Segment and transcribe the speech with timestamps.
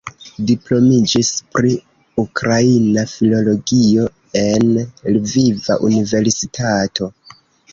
[0.51, 1.27] Diplomiĝis
[1.57, 1.73] pri
[2.23, 4.09] ukraina filologio
[4.45, 4.67] en
[5.19, 7.13] Lviva Universitato.